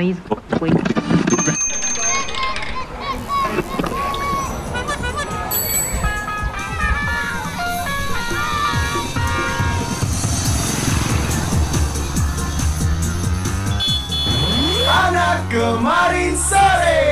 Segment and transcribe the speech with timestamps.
[0.00, 0.16] please.
[14.88, 17.04] Anak kemarin sore.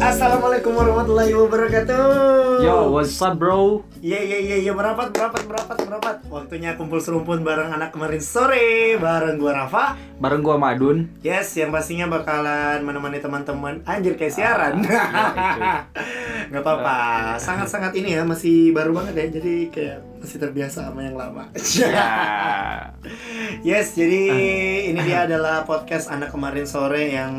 [0.00, 2.64] Assalamualaikum warahmatullahi wabarakatuh.
[2.64, 3.91] Yo, what's up bro?
[4.02, 6.16] Iya iya iya iya merapat merapat merapat merapat.
[6.26, 9.94] Waktunya kumpul serumpun bareng anak kemarin sore bareng gua Rafa.
[10.18, 11.06] Bareng gua Madun.
[11.22, 14.82] Yes, yang pastinya bakalan menemani teman-teman anjir kayak siaran.
[16.50, 16.98] Nggak apa-apa.
[17.38, 19.26] Sangat-sangat ini ya masih baru banget ya.
[19.38, 21.46] Jadi kayak masih terbiasa sama yang lama.
[21.54, 22.02] Ya.
[23.62, 24.22] Yes, jadi
[24.90, 27.34] ini dia adalah podcast anak kemarin sore yang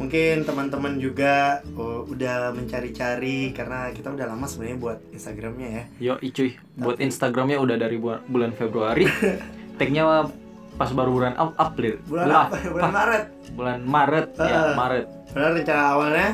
[0.00, 5.82] mungkin teman-teman juga oh, udah mencari-cari karena kita udah lama sebenarnya buat Instagramnya ya.
[5.98, 6.50] Yo, cuy.
[6.74, 9.06] Buat Instagramnya udah dari bu- bulan Februari.
[9.78, 10.26] Tagnya
[10.74, 12.00] pas baru bulan Ap- April.
[12.04, 12.56] Bulan Lah, apa?
[12.66, 13.24] Bulan Maret.
[13.52, 14.74] Bulan Maret ya, Ah.
[14.74, 15.06] Maret.
[15.30, 16.28] Padahal rencana awalnya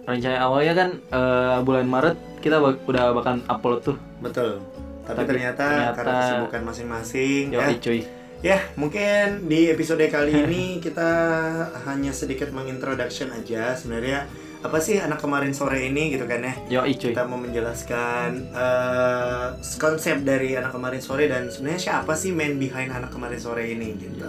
[0.00, 3.96] Rencana awalnya kan eh, bulan Maret kita bak- udah bakal upload tuh.
[4.18, 4.58] betul.
[5.00, 7.66] Tapi, Tapi ternyata, ternyata- karena kesibukan masing-masing ya.
[7.76, 8.00] cuy.
[8.40, 11.10] Ya, mungkin di episode kali ini kita
[11.84, 14.24] hanya sedikit mengintroduction aja sebenarnya
[14.60, 16.54] apa sih anak kemarin sore ini gitu kan ya.
[16.68, 17.16] Yo, cuy.
[17.16, 19.46] kita mau menjelaskan eh,
[19.80, 23.96] konsep dari anak kemarin sore dan sebenarnya siapa sih man behind anak kemarin sore ini
[23.96, 24.28] gitu.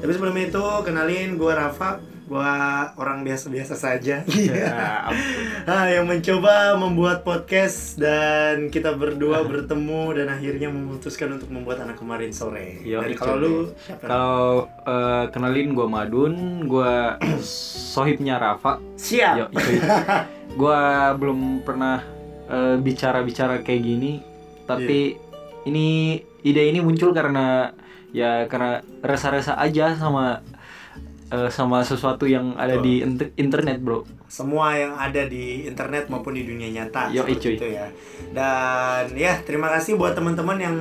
[0.00, 2.52] Tapi sebelum itu kenalin gue Rafa, gue
[2.96, 4.24] orang biasa-biasa saja.
[4.44, 5.44] Ya, ampun.
[5.66, 11.98] Ah, yang mencoba membuat podcast dan kita berdua bertemu dan akhirnya memutuskan untuk membuat anak
[11.98, 12.80] kemarin sore.
[12.84, 13.54] Yo, Dari itu kalau lu?
[14.00, 17.16] Kalau eh, kenalin gua Madun, gua
[17.94, 18.78] sohibnya Rafa.
[18.94, 19.34] Siap.
[19.36, 19.78] Yo, cuy.
[20.54, 21.98] Gua belum pernah
[22.46, 24.22] eh, bicara-bicara kayak gini,
[24.70, 25.18] tapi
[25.66, 27.74] ini ide ini muncul karena
[28.14, 30.38] ya karena resa-resa aja sama
[31.28, 34.04] eh, sama sesuatu yang ada di inter- internet, Bro.
[34.24, 37.86] semua yang ada di internet maupun di dunia nyata Yo, itu ya
[38.34, 40.76] dan ya terima kasih buat teman-teman yang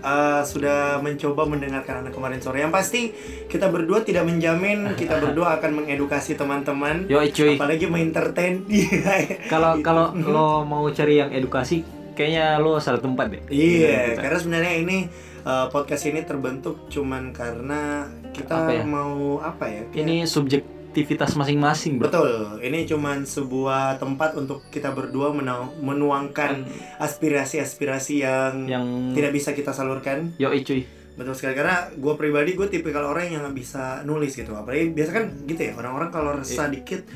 [0.00, 3.12] uh, sudah mencoba mendengarkan anak kemarin sore yang pasti
[3.44, 7.60] kita berdua tidak menjamin kita berdua akan mengedukasi teman-teman Yo, cuy.
[7.60, 8.64] apalagi mengentertain
[9.52, 11.84] Kalau kalau lo mau cari yang edukasi,
[12.16, 13.42] kayaknya lo salah tempat deh.
[13.52, 14.98] iya karena sebenarnya ini
[15.44, 18.82] uh, podcast ini terbentuk cuman karena kita Apa ya?
[18.82, 22.06] mau apa ya kayak- Ini subjektivitas masing-masing, Bro.
[22.06, 25.30] Betul, ini cuman sebuah tempat untuk kita berdua
[25.76, 26.64] menuangkan
[26.98, 30.34] aspirasi-aspirasi yang, yang tidak bisa kita salurkan.
[30.36, 30.82] yo cuy.
[31.14, 34.50] Betul sekali karena gue pribadi gue tipikal orang yang nggak bisa nulis gitu.
[34.50, 37.06] Apalagi biasa kan gitu ya orang-orang kalau resah dikit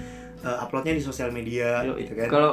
[0.40, 2.28] uh, uploadnya di sosial media Yo, gitu kan.
[2.28, 2.52] Kalau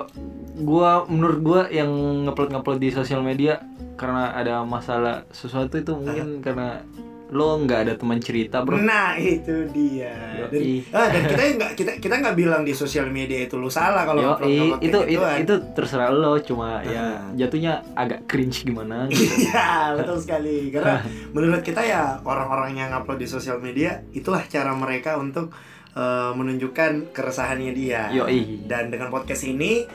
[0.58, 1.90] gua menurut gua yang
[2.24, 3.60] ngupload-ngupload di sosial media
[3.96, 6.84] karena ada masalah sesuatu itu mungkin karena
[7.26, 8.78] lo nggak ada teman cerita, Bro.
[8.78, 10.14] Nah itu dia.
[10.46, 10.62] Dan,
[10.94, 14.22] ah, dan kita nggak kita kita nggak bilang di sosial media itu lu salah kalau
[14.22, 15.38] Yo, upload-upload kayak itu, itu gituan.
[15.42, 17.18] itu terserah lo cuma ya Ah.
[17.34, 19.26] jatuhnya agak cringe gimana gitu.
[19.42, 21.02] Iya betul sekali karena
[21.36, 25.50] menurut kita ya orang-orang yang upload di sosial media itulah cara mereka untuk
[25.96, 28.12] eh, menunjukkan keresahannya dia.
[28.12, 28.68] Yoi.
[28.68, 29.88] dan dengan podcast ini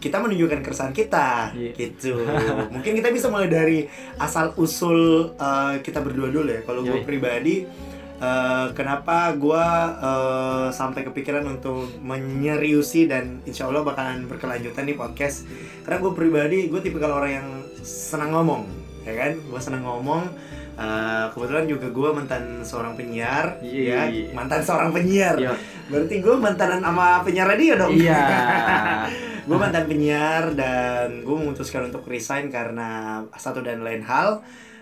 [0.00, 1.52] kita menunjukkan keresahan kita.
[1.52, 1.72] Iya.
[1.76, 2.24] gitu.
[2.74, 3.84] Mungkin kita bisa mulai dari
[4.16, 6.64] asal usul eh, kita berdua dulu ya.
[6.64, 7.68] Kalau gue pribadi
[8.16, 9.66] eh, kenapa gue
[10.00, 15.44] eh, sampai kepikiran untuk menyeriusi dan insya Allah bakalan berkelanjutan nih podcast.
[15.84, 17.48] Karena gue pribadi gue tipikal orang yang
[17.84, 18.64] senang ngomong
[19.04, 19.32] ya kan?
[19.36, 20.24] Gue senang ngomong
[20.80, 24.08] Eh, kebetulan juga gue mantan seorang penyiar Iya.
[24.08, 24.32] ya.
[24.32, 25.36] Mantan seorang penyiar.
[25.36, 25.52] Yo,
[25.92, 27.92] berarti gue mantanan sama penyiar radio dong.
[27.92, 28.16] Iya.
[29.48, 34.40] gue mantan penyiar dan gue memutuskan untuk resign karena satu dan lain hal.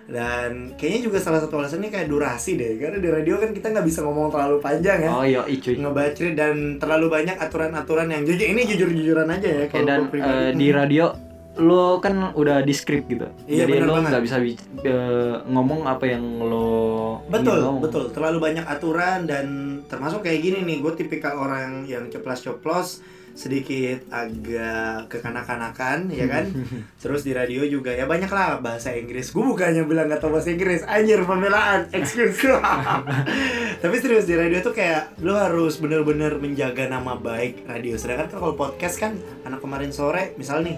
[0.08, 3.84] Dan kayaknya juga salah satu alasannya kayak durasi deh karena di radio kan kita nggak
[3.84, 5.10] bisa ngomong terlalu panjang ya.
[5.12, 5.76] Oh, yo, cuy.
[5.76, 10.72] ngebacrit dan terlalu banyak aturan-aturan yang jujur ini jujur-jujuran aja ya kalau dan eh, di
[10.72, 11.27] radio
[11.58, 13.26] lo kan udah di script gitu.
[13.44, 17.82] Iya, Jadi lo nggak bisa bi- eh, ngomong apa yang lo betul ngomong.
[17.82, 18.05] betul.
[18.08, 19.46] Terlalu banyak aturan dan
[19.84, 23.02] termasuk kayak gini nih gue tipikal orang yang ceplas-ceplos
[23.34, 26.50] sedikit agak kekanak-kanakan ya kan?
[27.02, 29.31] Terus di radio juga ya banyak lah bahasa Inggris.
[29.31, 30.82] Gue bukannya bilang gak tau bahasa Inggris.
[30.82, 31.87] Anjir pembelaan.
[31.90, 32.38] Excuse
[33.82, 37.94] tapi serius di radio tuh kayak lo harus bener-bener menjaga nama baik radio.
[37.94, 40.75] Sedangkan kan kalau podcast kan anak kemarin sore misal nih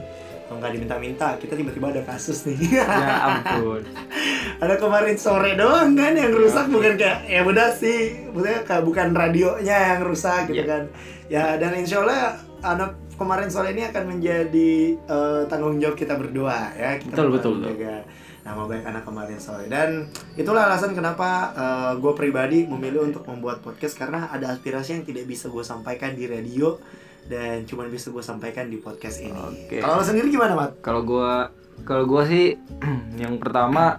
[0.53, 2.87] nggak diminta-minta kita tiba-tiba ada kasus nih ya
[3.23, 3.87] ampun.
[4.65, 9.09] ada kemarin sore doang kan yang rusak bukan kayak ya udah sih maksudnya kayak bukan
[9.11, 10.67] radionya yang rusak gitu Iya.
[10.67, 10.83] kan
[11.27, 16.73] ya dan insya Allah anak kemarin sore ini akan menjadi eh, tanggung jawab kita berdua
[16.73, 16.97] ya.
[16.97, 18.01] Kita Betul, betul, betul.
[18.41, 21.53] nama baik anak kemarin sore dan itulah alasan kenapa
[21.95, 26.25] gue pribadi memilih untuk membuat podcast karena ada aspirasi yang tidak bisa gue sampaikan di
[26.25, 26.81] radio
[27.27, 29.35] dan cuma bisa gue sampaikan di podcast ini.
[29.35, 29.79] Oke.
[29.79, 30.71] Kalau lo sendiri gimana, Mat?
[30.79, 31.51] Kalau gua
[31.81, 32.57] kalau gua sih
[33.19, 33.99] yang pertama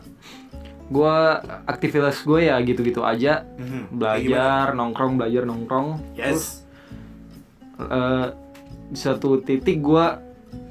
[0.88, 3.62] gua aktivitas gue ya gitu-gitu aja Mhm.
[3.88, 3.88] Gimana?
[3.92, 6.62] belajar nongkrong belajar nongkrong Yes.
[7.80, 8.28] eh,
[8.86, 10.20] di satu titik gua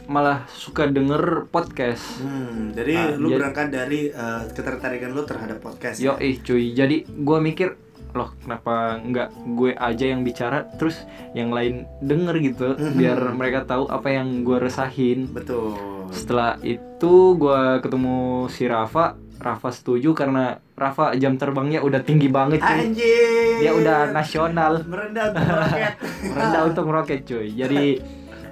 [0.07, 5.59] malah suka denger podcast Hmm, jadi Ah, lu jadi- berangkat dari eh, ketertarikan lu terhadap
[5.59, 5.99] podcast.
[5.99, 6.21] yo ya?
[6.21, 7.79] ih cuy jadi gua mikir
[8.13, 12.95] loh kenapa nggak gue aja yang bicara terus yang lain denger gitu Mhm.
[12.95, 15.77] biar mereka tahu apa yang gua resahin Betul.
[16.11, 18.19] Setelah itu gua ketemu
[18.49, 22.79] si Rafa, Rafa setuju karena Rafa jam terbangnya udah tinggi banget cuy.
[22.83, 23.57] Anjir.
[23.59, 25.95] Dia udah nasional, merendah untuk roket.
[26.37, 27.49] rendah untuk meroket cuy.
[27.49, 28.03] Jadi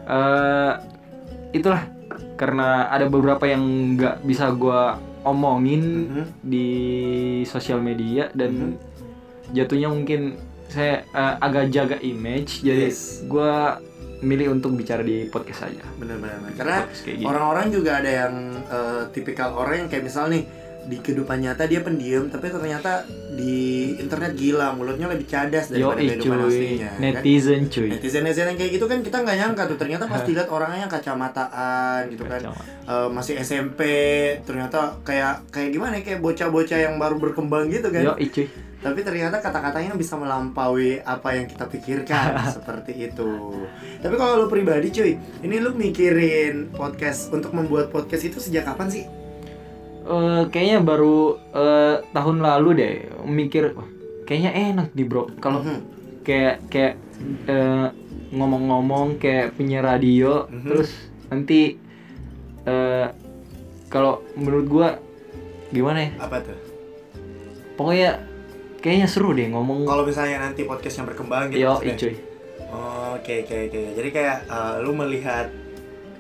[0.06, 0.72] eh
[1.50, 1.82] itulah
[2.34, 3.60] karena ada beberapa yang
[3.93, 6.25] nggak bisa gua omongin Mhm.
[6.40, 6.69] di
[7.44, 8.88] sosial media dan Mhm.
[9.50, 10.36] Jatuhnya mungkin
[10.68, 13.24] saya eh, agak jaga image jadi Yes.
[13.24, 13.80] gua
[14.18, 15.84] milih untuk bicara di podcast aja.
[15.94, 16.42] Bener-bener.
[16.52, 16.84] Karena
[17.22, 20.42] orang-orang juga ada yang eh, tipikal orang yang kayak misal nih
[20.88, 23.04] di kehidupan nyata dia pendiam tapi ternyata
[23.36, 27.00] di internet gila mulutnya lebih cadas Yo daripada kehidupan cuy, aslinya kan?
[27.04, 27.88] netizen cuy.
[27.92, 32.08] netizen netizen yang kayak gitu kan kita nggak nyangka tuh ternyata pas dilihat orangnya kacamataan
[32.08, 32.54] gitu kan Kacau.
[32.88, 33.80] Eh, masih SMP
[34.42, 38.48] ternyata kayak kayak gimana ya, kayak bocah-bocah yang baru berkembang gitu kan Yo cuy.
[38.78, 43.30] Tapi ternyata kata-katanya bisa melampaui apa yang kita pikirkan seperti itu.
[43.98, 48.86] Tapi kalau lu pribadi cuy ini lu mikirin podcast untuk membuat podcast itu sejak kapan
[48.86, 49.04] sih?
[50.08, 52.94] Eh, kayaknya baru eh, tahun lalu deh
[53.25, 53.84] mikir "Wah,
[54.25, 55.26] kayaknya enak nih bro.
[55.36, 55.78] Kalau Mhm.
[56.22, 56.94] kayak kayak
[57.44, 57.88] eh,
[58.31, 60.64] ngomong-ngomong kayak punya radio Mhm.
[60.64, 60.90] terus
[61.28, 61.76] nanti
[62.62, 63.06] eh,
[63.88, 64.88] kalau menurut gua
[65.69, 66.12] gimana ya?
[66.20, 66.56] Apa tuh?
[67.74, 68.20] Pokoknya
[68.78, 69.84] kayaknya seru deh ngomong.
[69.84, 72.14] Kalau misalnya nanti podcastnya berkembang gitu yo cuy.
[73.14, 73.80] Oke oke oke.
[73.96, 75.46] Jadi kayak eh, lu melihat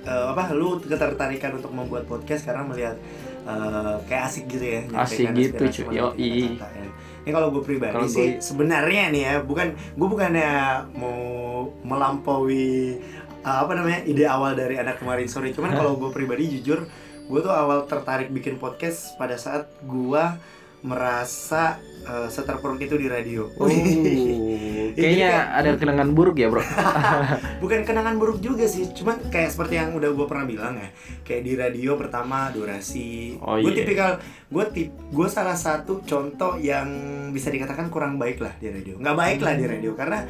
[0.02, 2.96] eh, apa lu ketertarikan untuk membuat podcast karena melihat
[3.44, 5.96] eh, kayak asik gitu ya Asik gitu, cuy.
[5.96, 6.86] kata-kata ya.
[7.18, 10.50] ini kalau gue pribadi Kalau sih gue- sebenarnya nih ya bukan gue bukannya
[10.96, 11.20] mau
[11.82, 12.96] melampaui
[13.38, 15.52] eh, apa namanya ide awal dari anak kemarin sore.
[15.52, 16.88] Cuman kalau gue pribadi jujur
[17.28, 20.24] gue tuh awal tertarik bikin podcast pada saat gue
[20.80, 23.50] merasa eh, seterpuruk itu di radio.
[23.58, 23.66] Oh,
[24.98, 26.62] kayaknya ada kenangan buruk ya bro.
[27.62, 30.88] Bukan kenangan buruk juga sih cuman kayak seperti yang udah gue pernah bilang ya
[31.24, 33.38] kayak di radio pertama durasi.
[33.42, 33.78] Oh, gue iya.
[33.82, 34.10] tipikal
[34.48, 36.88] gue tip gue salah satu contoh yang
[37.30, 38.98] bisa dikatakan kurang baik lah di radio.
[38.98, 40.24] Nggak baik lah di radio karena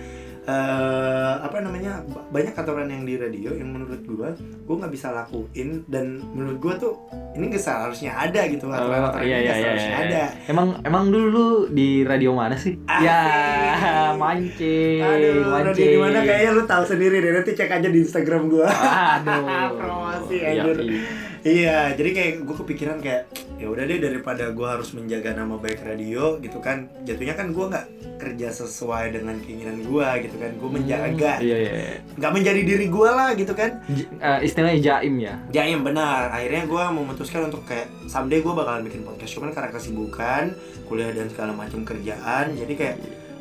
[0.49, 4.29] eh, apa namanya ba- banyak aturan yang di radio yang menurut gue
[4.65, 6.93] gue nggak bisa lakuin dan menurut gue tuh
[7.35, 10.07] ini nggak seharusnya ada gitu Oh, aturan-aturan iya ini iya nggak iya, seharusnya iya.
[10.09, 12.81] ada Emang emang dulu di radio mana sih?
[12.83, 13.05] Asik.
[13.05, 13.21] Ya,
[14.15, 15.91] mancing, Aduh, radio mancing.
[15.91, 17.31] di mana kayaknya lu tahu sendiri deh.
[17.31, 18.67] Nanti cek aja di Instagram gua.
[18.67, 19.45] Aduh.
[19.79, 20.77] Promosi, Iya, anjir.
[20.79, 20.89] iya.
[20.89, 21.01] Iya,
[21.95, 23.23] jadi kayak gue kepikiran kayak
[23.57, 27.65] ya udah deh daripada gue harus menjaga nama baik radio gitu kan, jatuhnya kan gue
[27.65, 27.87] nggak
[28.19, 31.73] kerja sesuai dengan keinginan gue gitu kan, gue menjaga, Iya iya.
[31.73, 31.97] iya.
[32.15, 33.71] nggak menjadi diri gue lah gitu kan.
[33.89, 35.35] J- eh, istilahnya jaim ya.
[35.51, 40.45] Jaim benar, akhirnya gue memutuskan untuk kayak someday gue bakalan bikin podcast, cuman karena kesibukan,
[40.85, 42.97] kuliah dan segala macam kerjaan, jadi kayak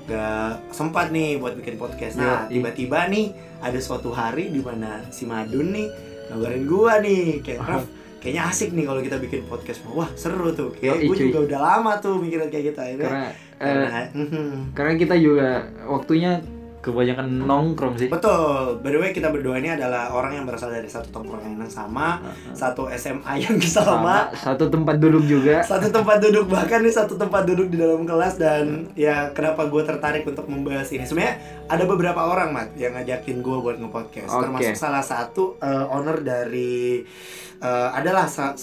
[0.06, 2.16] gak sempat nih buat bikin podcast.
[2.16, 2.48] Nah, Iya, iya.
[2.50, 3.26] tiba-tiba nih
[3.60, 5.88] ada suatu hari di mana si Madun nih
[6.28, 7.84] ngabarin gua nih kayak Raf,
[8.28, 9.80] kayaknya asik nih kalau kita bikin podcast.
[9.88, 10.76] Wah, seru tuh.
[10.76, 13.08] Kayak gue juga udah lama tuh mikirin kayak gitu akhirnya.
[13.08, 14.52] Karena eh, karena, mhm.
[14.76, 15.50] karena kita juga
[15.88, 16.44] waktunya
[16.88, 18.08] kebanyakan nongkrong sih.
[18.08, 18.80] Betul.
[18.80, 22.24] By the way, kita berdua ini adalah orang yang berasal dari satu tongkrongan yang sama,
[22.52, 25.60] satu SMA yang sama, Sama, satu tempat duduk juga.
[25.62, 29.84] satu tempat duduk bahkan nih satu tempat duduk di dalam kelas dan ya kenapa gue
[29.84, 34.42] tertarik untuk membahas ini sebenarnya ada beberapa orang mat yang ngajakin gue buat ngepodcast Oke.
[34.42, 37.02] termasuk salah satu eh, owner dari
[37.58, 38.54] eh, adalah eh,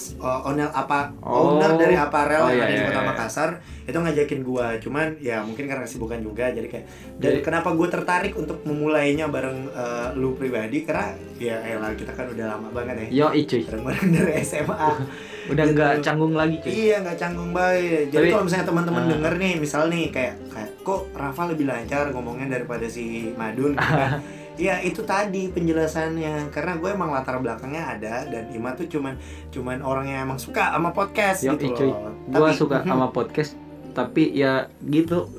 [0.43, 1.53] owner apa Oh.
[1.53, 3.07] owner dari aparel Oh, yang iya, ada di iya, kota iya.
[3.07, 3.49] Makassar
[3.85, 7.85] itu ngajakin gue cuman ya mungkin karena kesibukan juga jadi kayak dan Jadi- kenapa gue
[7.85, 13.11] tertarik untuk memulainya bareng eh, lu pribadi karena ya elah kita kan udah lama banget
[13.11, 13.61] ya Yo cuy.
[13.63, 14.89] bareng-bareng dari SMA
[15.45, 15.77] Udah Gitu.
[15.77, 16.71] nggak canggung lagi cuy.
[16.73, 18.09] Iya nggak canggung baik.
[18.09, 19.09] Jadi kalau misalnya teman-teman Ah.
[19.13, 23.77] denger nih, misal nih kayak kayak kok Rafa lebih lancar ngomongnya daripada si Madun.
[23.77, 24.25] gitu kan.
[24.55, 29.13] Iya itu tadi penjelasannya karena gue emang latar belakangnya ada dan Ima tuh cuman
[29.51, 31.91] cuman orang yang emang suka sama podcast Yo gitu cuy.
[31.91, 32.09] loh.
[32.25, 33.53] Tapi- suka sama podcast
[33.91, 35.29] tapi ya gitu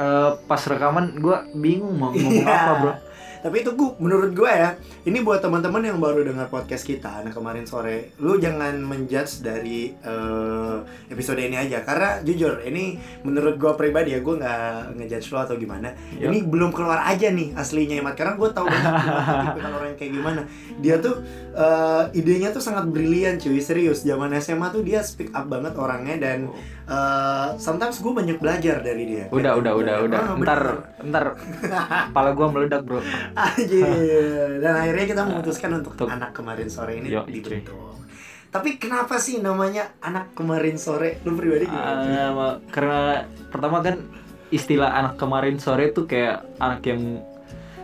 [0.00, 2.56] eh, pas rekaman gua bingung mau ngomong Iya.
[2.56, 2.92] apa bro
[3.40, 4.70] Tapi itu gua menurut gua ya,
[5.08, 9.92] ini buat teman-teman yang baru dengar podcast kita nah kemarin sore, lu jangan menjudge dari
[9.92, 10.76] eh,
[11.08, 15.56] episode ini aja karena jujur ini menurut gua pribadi ya gua nggak ngejudge lo atau
[15.56, 15.92] gimana.
[16.20, 16.28] Yup.
[16.28, 20.40] Ini belum keluar aja nih aslinya Imat karena gua tahu banget orang yang kayak gimana.
[20.80, 21.24] Dia tuh
[21.56, 24.04] eh, idenya tuh sangat brilian cuy, serius.
[24.04, 26.52] Zaman SMA tuh dia speak up banget orangnya dan
[26.88, 29.24] eh, sometimes gue banyak belajar dari dia.
[29.30, 30.18] Udah, udah, udah, udah.
[30.20, 31.08] Ah, Ntar, bener.
[31.10, 31.24] ntar,
[32.10, 33.00] kepala gua meledak bro.
[33.32, 33.86] Aja.
[34.56, 37.98] Dan akhirnya kita memutuskan untuk Untuk- anak kemarin sore ini Yo, dibentuk.
[38.48, 41.22] Tapi kenapa sih namanya anak kemarin sore?
[41.22, 42.30] Lu pribadi gimana?
[42.30, 44.02] Ma- karena pertama kan
[44.50, 47.22] istilah anak kemarin sore tuh kayak anak yang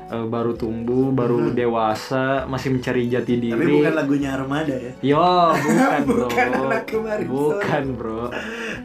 [0.06, 1.54] eh, baru tumbuh, baru Hmm.
[1.56, 3.50] dewasa, masih mencari jati diri.
[3.52, 4.92] Tapi bukan lagunya Armada ya.
[5.00, 6.26] Yo, bukan bro.
[6.26, 7.90] Bukan anak kemarin Bukan sore.
[7.92, 8.22] bro.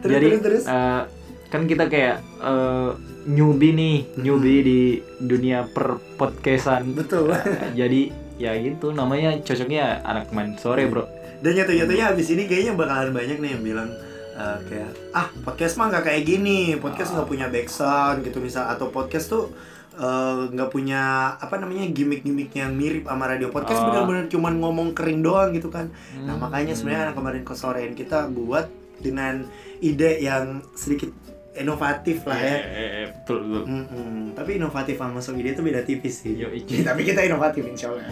[0.02, 0.64] Terus, Jadi terus, terus.
[0.66, 1.02] eh,
[1.46, 2.90] kan kita kayak eh,
[3.24, 4.66] newbie nih, newbie Hmm.
[4.66, 4.80] di
[5.20, 6.92] dunia per podcastan.
[6.92, 7.30] Betul.
[7.72, 11.06] Jadi ya gitu namanya cocoknya anak kemarin sore bro.
[11.38, 13.90] Dan jatuh-jatuhnya abis ini kayaknya bakalan banyak nih yang bilang
[14.32, 18.88] eh, kayak ah podcast mah nggak kayak gini, podcast nggak punya backsound gitu misal atau
[18.88, 19.52] podcast tuh
[19.92, 21.02] eh, nggak punya
[21.36, 23.86] apa namanya gimmick-gimmick yang mirip sama radio podcast Oh.
[23.86, 25.92] bener-bener cuman ngomong kering doang gitu kan.
[26.16, 26.40] Nah Hmm.
[26.40, 28.66] makanya sebenarnya anak kemarin kesorean kita buat
[28.98, 29.44] dengan
[29.78, 31.10] ide yang sedikit
[31.52, 32.56] inovatif lah ya.
[32.56, 33.64] Eh, eh, eh, betul betul.
[33.68, 34.32] Mm-mm.
[34.32, 36.40] Tapi inovatif sama sok ide itu beda tipis sih.
[36.40, 36.48] Yo,
[36.88, 38.08] tapi kita inovatif insya Allah.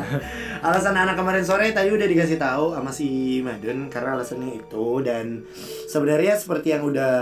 [0.66, 5.46] Alasan anak kemarin sore tadi udah dikasih tahu sama si Madun karena alasannya itu dan
[5.86, 7.14] sebenarnya seperti yang udah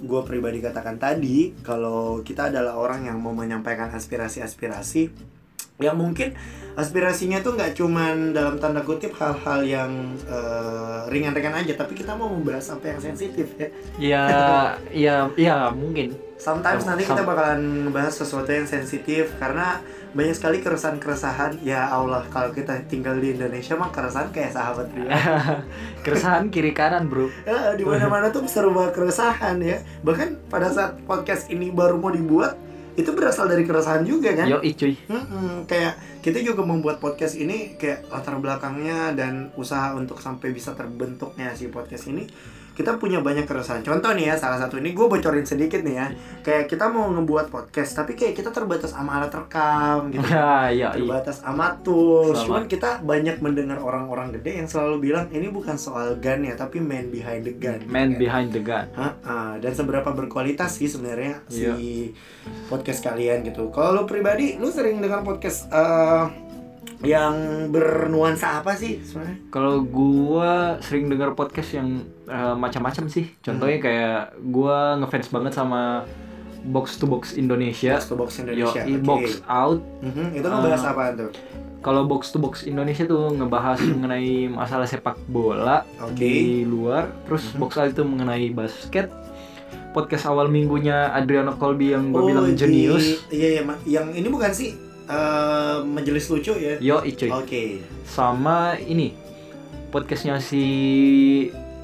[0.00, 5.33] gue pribadi katakan tadi kalau kita adalah orang yang mau menyampaikan aspirasi-aspirasi
[5.82, 6.38] yang mungkin
[6.74, 9.90] aspirasinya tuh nggak cuman dalam tanda kutip hal-hal yang
[10.26, 14.24] eh, ringan-ringan aja tapi kita mau membahas apa yang sensitif ya Ya,
[15.06, 16.14] ya, ya mungkin.
[16.34, 19.80] Sometimes nanti kita bakalan membahas sesuatu yang sensitif karena
[20.12, 21.62] banyak sekali keresahan-keresahan.
[21.62, 25.08] Ya Allah, kalau kita tinggal di Indonesia mah keresahan kayak sahabat dia.
[26.04, 27.30] Keresahan kiri kanan bro.
[27.46, 29.78] Eh, di mana-mana tuh serba keresahan ya.
[30.04, 32.58] Bahkan pada saat podcast ini baru mau dibuat,
[32.94, 34.46] itu berasal dari keresahan juga kan?
[34.46, 34.94] Yo cuy.
[35.10, 40.72] Mm-mm, kayak kita juga membuat podcast ini kayak latar belakangnya dan usaha untuk sampai bisa
[40.78, 42.30] terbentuknya si podcast ini
[42.74, 43.80] kita punya banyak keresahan.
[43.80, 46.06] Contoh nih ya, salah satu ini gue bocorin sedikit nih ya.
[46.42, 50.26] Kayak kita mau ngebuat podcast, tapi kayak kita terbatas sama alat rekam gitu.
[50.34, 50.88] Ya, ya, iya.
[50.92, 52.42] terbatas sama tools.
[52.42, 56.78] Cuman kita banyak mendengar orang-orang gede yang selalu bilang ini bukan soal gun ya, tapi
[56.78, 57.78] man behind the gun.
[57.78, 58.18] gitu Man kan.
[58.18, 58.86] behind the gun.
[58.92, 61.72] Ha-ha, dan seberapa berkualitas sih sebenarnya Iya.
[61.72, 62.10] si
[62.66, 63.70] podcast kalian gitu.
[63.70, 66.24] Kalau lu pribadi, lu sering dengar podcast eh,
[67.02, 67.34] yang
[67.68, 69.36] bernuansa apa sih sebenarnya?
[69.48, 71.88] Kalau gua sering dengar podcast yang
[72.24, 73.34] eh, macam-macam sih.
[73.38, 73.84] Contohnya Hmm.
[73.84, 76.06] kayak gua ngefans banget sama
[76.64, 77.92] Box to Box Indonesia.
[77.94, 78.80] Box to Box Yo, Indonesia.
[78.82, 79.02] i- oke.
[79.02, 79.80] Box Out.
[80.00, 80.90] Mhm, Itu ngebahas Ah.
[80.90, 81.30] apaan tuh?
[81.80, 86.16] Kalau Box to Box Indonesia tuh ngebahas mengenai masalah sepak bola Oke.
[86.16, 87.12] di luar.
[87.24, 87.58] Terus Mhm.
[87.58, 89.12] Box Out itu mengenai basket.
[89.92, 93.28] Podcast awal minggunya Adriano Colby yang gua bilang di- jenius.
[93.28, 94.74] Iya, iya, yang ini bukan sih
[95.08, 96.74] eh, majelis lucu ya?
[96.80, 97.30] Yo, cuy.
[97.30, 97.62] Oke.
[98.04, 99.16] sama ini
[99.88, 100.64] podcastnya si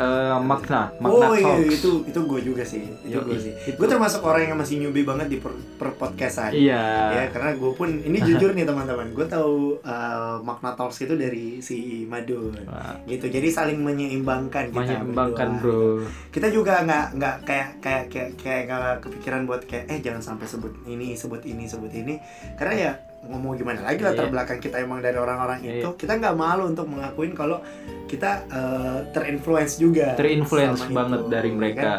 [0.00, 2.82] eh, Magna Magna Oh iya, Talks itu itu gue juga sih.
[3.04, 3.52] Itu gue sih.
[3.76, 6.50] Gue termasuk orang yang masih newbie banget di per, per podcastan.
[6.56, 11.14] iya Ya, karena gue pun ini jujur nih teman-teman, gue tahu uh, makna talks itu
[11.14, 13.28] dari si Madun, Wah, gitu.
[13.28, 14.80] Jadi saling menyeimbangkan kita.
[14.80, 16.02] menyeimbangkan berdua.
[16.02, 20.22] bro Kita juga nggak nggak kayak kayak kayak kayak nggak kepikiran buat kayak eh jangan
[20.24, 22.16] sampai sebut ini sebut ini sebut ini,
[22.56, 24.32] karena ya ngomong gimana lagi latar Iya.
[24.32, 25.72] belakang kita emang dari orang-orang Iya.
[25.78, 27.60] itu, kita nggak malu untuk mengakuin kalau
[28.06, 30.14] kita uh, terinfluence juga.
[30.14, 31.58] terinfluence banget itu, dari ya kan?
[31.58, 31.90] mereka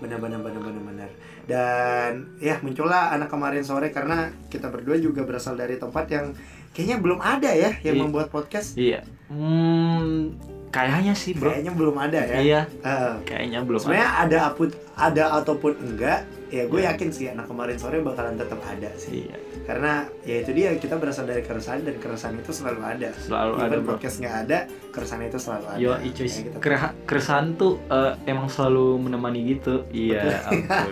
[0.00, 1.10] benar-benar benar-benar benar
[1.44, 6.26] dan ya muncullah anak kemarin sore karena kita berdua juga berasal dari tempat yang
[6.70, 8.02] kayaknya belum ada ya yang Iya.
[8.02, 13.76] membuat podcast iya hmm, kayaknya sih bro kayaknya belum ada ya iya Eh, kayaknya belum
[13.76, 13.84] ada.
[13.84, 16.88] sebenarnya ada apun ada ataupun enggak ya gue Iya.
[16.94, 19.36] yakin sih anak kemarin sore bakalan tetap ada sih iya
[19.70, 23.66] karena ya itu dia kita berasal dari keresahan dan keresahan itu selalu ada selalu ada
[23.70, 24.58] Even bro podcast nggak ada
[24.90, 29.86] keresahan itu selalu ada Yo, cuy, Ya, keresahan tuh eh, emang selalu menemani gitu.
[29.88, 30.90] Iya, ampun.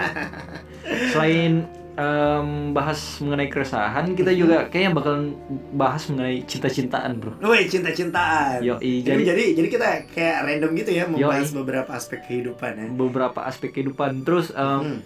[1.13, 5.35] Selain em, bahas mengenai keresahan, kita juga kayaknya bakalan
[5.75, 7.35] bahas mengenai cinta-cintaan, bro.
[7.43, 11.57] Woi cinta-cintaan Yo, jadi, jadi jadi jadi kita kayak random gitu ya membahas Yoi.
[11.59, 14.23] beberapa aspek kehidupan ya beberapa aspek kehidupan.
[14.23, 14.99] Terus em, Hmm.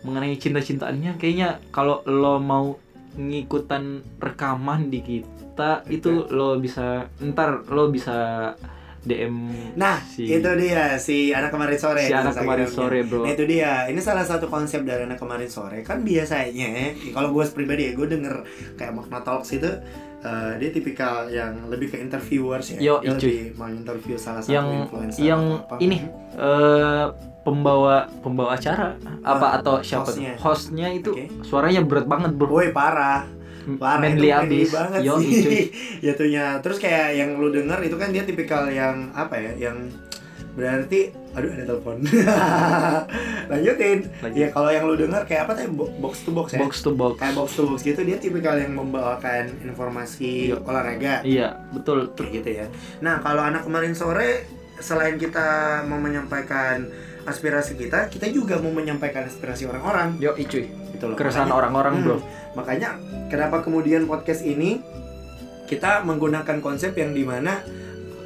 [0.00, 2.80] mengenai cinta-cintaannya, kayaknya kalau lo mau
[3.14, 3.84] ngikutan
[4.16, 8.52] rekaman di kita, itu lo bisa ntar lo bisa
[9.00, 9.32] DM
[9.74, 12.04] Nah, si itu dia si anak kemarin sore.
[12.04, 13.24] si anak kemarin sore bro.
[13.24, 15.80] Nah itu dia, ini salah satu konsep dari anak kemarin sore.
[15.80, 18.44] Kan biasanya, ya, kalau gue pribadi ya, gue denger
[18.76, 19.72] kayak Magna Talks itu
[20.20, 22.78] eh, Dia tipikal yang lebih ke interviewers ya.
[22.78, 25.80] Yo, Dia lebih mau interview salah satu yang influencer yang apa.
[25.80, 25.98] ini
[26.36, 27.06] eh
[27.40, 28.94] pembawa pembawa acara.
[29.20, 30.16] Apa Ah, atau siapa tuh?
[30.16, 30.32] hostnya.
[30.36, 31.26] hostnya itu Oke.
[31.42, 32.48] suaranya berat banget bro.
[32.48, 33.24] Woi parah.
[33.72, 34.70] Parah manly abis.
[34.70, 35.40] banget yo sih.
[35.40, 35.62] cuy.
[36.04, 36.58] Jatuhnya.
[36.58, 39.92] Terus kayak yang lu denger itu kan dia tipikal yang apa ya Yang
[40.50, 42.02] berarti Aduh ada telepon.
[43.50, 43.98] Lanjutin.
[44.20, 44.34] Lanjut.
[44.36, 45.70] Ya kalau yang lu denger kayak apa tadi?
[45.70, 46.58] Bo- box to box ya?
[46.58, 47.14] Box to box.
[47.16, 50.56] Kayak box to box gitu dia tipikal yang membawakan informasi Iya.
[50.60, 51.14] olahraga.
[51.22, 52.10] Iya betul.
[52.12, 52.66] Kayak gitu ya.
[52.98, 55.46] Nah kalau anak kemarin sore selain kita
[55.84, 56.88] mau menyampaikan
[57.30, 60.18] aspirasi kita kita juga mau menyampaikan aspirasi orang-orang.
[60.18, 60.66] Yo cuy.
[60.66, 61.16] Gitu loh.
[61.16, 62.18] Keresahan orang-orang Hmm, bro
[62.54, 62.98] makanya
[63.30, 64.82] kenapa kemudian podcast ini
[65.70, 67.62] kita menggunakan konsep yang di mana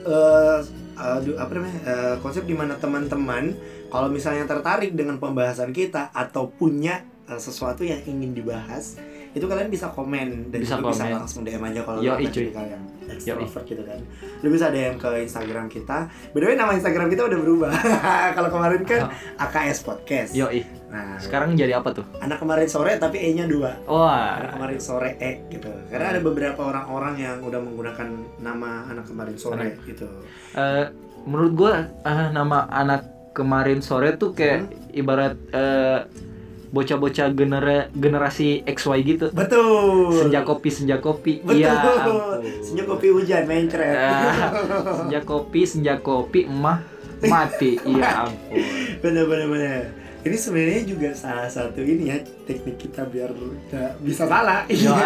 [0.05, 0.61] eh
[0.95, 3.53] aduh, apa namanya eh, konsep di mana teman-teman
[3.91, 8.97] kalau misalnya tertarik dengan pembahasan kita atau punya eh, sesuatu yang ingin dibahas
[9.35, 11.15] itu kalian bisa komen dan Bisa juga bisa komen.
[11.19, 13.99] langsung DM aja kalau Yo, kalian yang extrovert gitu kan.
[14.41, 15.99] Lu bisa DM ke Instagram kita.
[16.31, 17.71] By the way nama Instagram kita udah berubah.
[18.37, 19.01] Kalau kemarin kan
[19.37, 20.31] AKS Podcast.
[20.33, 21.19] Yo ih nah.
[21.19, 22.07] Sekarang jadi apa tuh?
[22.17, 23.75] Anak kemarin sore tapi E nya dua.
[23.85, 24.39] Wah.
[24.39, 25.69] Anak kemarin sore E gitu.
[25.87, 30.07] Karena ada beberapa orang-orang yang udah menggunakan nama anak kemarin sore gitu.
[30.53, 30.85] Eh,
[31.25, 34.95] menurut gua eh, nama anak kemarin sore tuh kayak Hmm?
[34.95, 35.99] ibarat eh,
[36.75, 39.27] bocah-bocah genera generasi XY gitu.
[39.31, 40.11] Betul.
[40.11, 41.39] Senja kopi senja kopi.
[41.39, 41.63] Betul.
[41.63, 42.43] iya ampun.
[42.59, 44.51] senja kopi hujan main keren Ah,
[44.99, 46.83] senja kopi senja kopi emah
[47.23, 47.79] mati.
[47.87, 48.59] Iya ampun.
[49.07, 52.17] Bener bener bener ini sebenarnya juga salah satu ini ya
[52.49, 54.65] teknik kita biar nggak bisa salah.
[54.73, 54.97] Yo.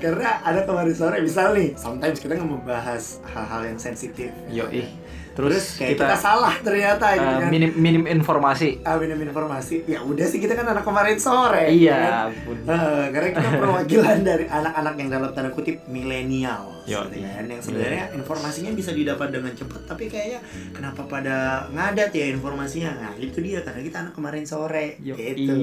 [0.00, 4.32] karena ada kemarin sore misal nih sometimes kita nggak membahas hal-hal yang sensitif.
[4.48, 4.88] Yo ih
[5.34, 7.50] terus terus kayak kita, kita, salah ternyata gitu eh, kan.
[7.50, 8.82] minim minim informasi.
[8.82, 9.86] Ah, minum informasi.
[9.86, 11.74] Ya udah sih kita kan anak kemarin sore kan?
[11.74, 17.24] iya ampun Eh, karena kita perwakilan dari anak-anak yang dalam tanda kutip milenial Yo, gitu
[17.24, 17.44] kan.
[17.48, 20.40] Yang sebenarnya informasinya bisa didapat dengan cepat tapi kayaknya
[20.76, 22.92] kenapa pada ngadat ya informasinya?
[23.00, 25.00] Nah itu dia karena kita anak kemarin sore.
[25.00, 25.56] Yo, gitu.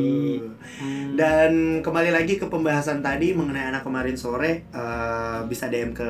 [0.81, 1.13] Hmm.
[1.13, 6.09] dan kembali lagi ke pembahasan tadi mengenai anak kemarin sore eh, bisa DM ke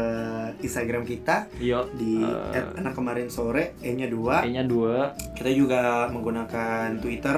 [0.63, 2.23] Instagram kita yo di
[2.55, 4.43] at anak kemarin sore e-nya dua.
[4.43, 4.95] Kayaknya dua.
[5.35, 7.37] Kita juga menggunakan Twitter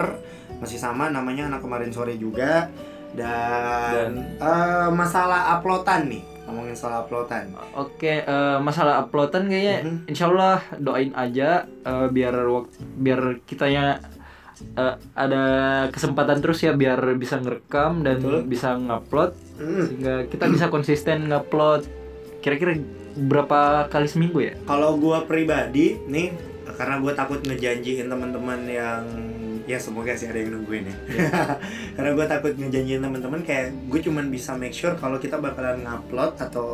[0.61, 2.69] masih sama namanya anak kemarin sore juga.
[3.13, 9.97] Dan, eh, masalah uploadan nih ngomongin soal uploadan Oke, eh, masalah uploadan kayaknya Mhm.
[10.05, 14.03] insya Allah doain aja eh, biar wak- biar kitanya
[14.73, 15.43] eh, ada
[15.89, 18.39] kesempatan terus ya biar bisa ngerekam dan Betul.
[18.45, 21.85] bisa ngupload Hmm, sehingga kita bisa konsisten ngupload
[22.39, 22.75] kira-kira
[23.15, 24.53] berapa kali seminggu ya?
[24.63, 26.33] kalau gua pribadi nih
[26.73, 29.03] karena gua takut ngejanjiin teman-teman yang
[29.63, 30.95] ya semoga sih ada yang nungguin ya.
[31.95, 36.35] Karena gue takut ngejanjiin teman-teman kayak gue cuman bisa make sure kalau kita bakalan ngupload
[36.39, 36.69] atau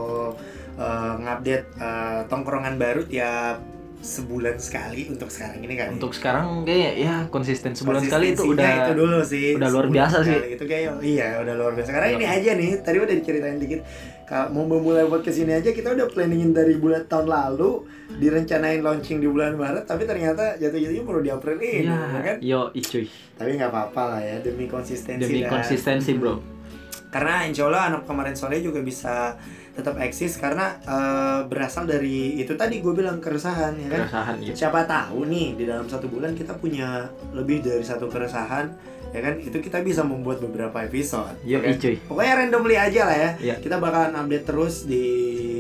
[0.78, 6.94] eh, ngupdate eh, tongkrongan baru tiap sebulan sekali untuk sekarang ini kan Untuk sekarang kayak
[6.96, 10.56] ya konsisten sebulan sekali itu udah itu dulu sih udah luar biasa sih.
[10.56, 12.16] itu kayak iya udah luar biasa karena Iya.
[12.16, 13.82] ini aja nih tadi udah diceritain dikit
[14.24, 17.84] kalau mau memulai podcast ini aja kita udah planningin dari bulan tahun lalu
[18.16, 22.72] direncanain launching di bulan Maret tapi ternyata jatuh-jatuhnya baru di April ini ya kan yo
[22.72, 23.04] icuy
[23.36, 26.40] tapi nggak apa-apa lah ya demi konsistensi demi dan- konsistensi bro.
[27.10, 29.34] karena insya Allah anak kemarin sore juga bisa
[29.74, 34.56] tetap eksis karena eh, berasal dari itu tadi gue bilang keresahan ya kan Keresahan gitu.
[34.56, 38.70] siapa tahu nih di dalam satu bulan kita punya lebih dari satu keresahan
[39.10, 41.72] ya kan itu kita bisa membuat beberapa episode Yo ya kan?
[41.76, 41.96] icuy.
[42.06, 43.56] pokoknya randomly aja lah ya Iya.
[43.58, 45.06] kita bakalan update terus di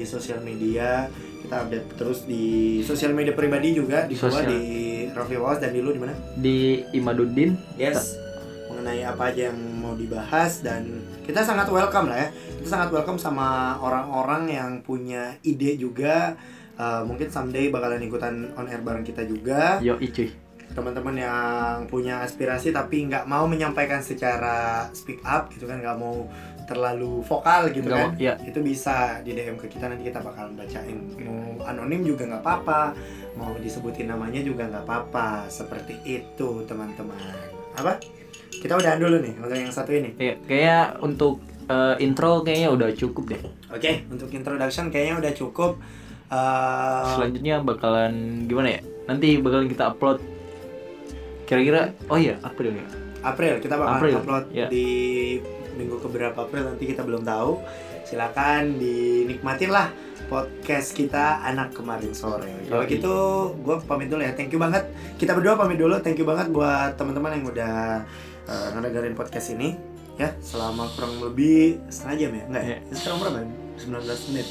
[0.05, 1.09] sosial media
[1.41, 4.61] kita update terus di sosial media pribadi juga di gua di
[5.09, 8.21] Raffi dan di lu di mana Di Imaduddin yes
[8.69, 9.59] mengenai apa aja yang
[9.89, 10.85] mau dibahas dan
[11.25, 12.29] kita sangat welcome lah ya.
[12.29, 16.37] Kita sangat welcome sama orang-orang yang punya ide juga.
[16.77, 19.81] Uh, mungkin someday bakalan ikutan on air bareng kita juga.
[19.81, 20.29] Yo icuy.
[20.69, 21.49] teman-teman yang
[21.89, 26.29] punya aspirasi tapi nggak mau menyampaikan secara speak up gitu kan nggak mau
[26.69, 28.37] terlalu vokal gitu Nggak kan mau- iya.
[28.45, 31.01] itu bisa di DM ke kita nanti kita bakalan bacain.
[31.17, 32.93] Mau anonim juga nggak apa-apa
[33.33, 35.49] mau disebutin namanya juga nggak apa-apa.
[35.49, 37.17] Seperti itu teman-teman.
[37.73, 37.97] Apa
[38.51, 42.89] kita udahan dulu nih untuk yang satu ini Iya, kayak untuk eh, intro kayaknya udah
[42.91, 43.41] cukup deh.
[43.69, 45.71] oke untuk introduction kayaknya udah cukup
[46.29, 48.81] Eh, Selanjutnya bakalan gimana ya?
[49.09, 50.21] Nanti bakalan kita upload.
[51.43, 52.85] Kira-kira, oh iya, April ya.
[53.19, 54.69] April kita bakal April, upload ya.
[54.69, 54.87] di
[55.73, 57.59] minggu keberapa April nanti kita belum tahu
[58.05, 59.89] silakan dinikmatin lah
[60.29, 62.47] podcast kita anak kemarin sore.
[62.63, 62.93] Kalau Yoi.
[62.93, 63.15] gitu
[63.57, 64.31] gue pamit dulu ya.
[64.31, 64.85] Thank you banget.
[65.17, 65.97] Kita berdua pamit dulu.
[65.97, 68.05] Thank you banget buat teman-teman yang udah
[68.49, 69.77] uh, ngedengerin podcast ini
[70.17, 72.43] ya selama kurang lebih setengah jam ya?
[72.49, 72.77] Enggak ya?
[72.91, 73.39] Sekarang berapa?
[73.79, 74.47] 19 menit.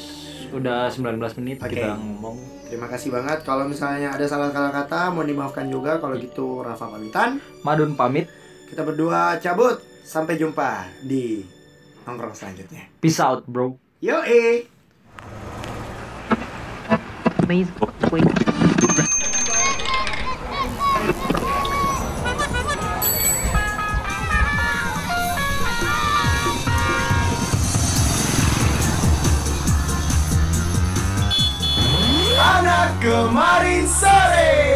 [0.49, 1.77] Udah 19 menit Oke.
[1.77, 2.37] kita ngomong.
[2.65, 3.45] terima kasih banget.
[3.45, 6.01] Kalau misalnya ada salah kata mohon dimaafkan juga.
[6.01, 7.37] Kalau gitu Rafa pamitan.
[7.61, 8.31] Madun pamit.
[8.69, 9.77] kita berdua cabut.
[10.05, 11.45] Sampai jumpa di
[12.05, 12.89] nongkrong selanjutnya.
[12.97, 13.77] Peace out, bro.
[14.01, 14.65] yo eh
[32.99, 34.68] kemarin sore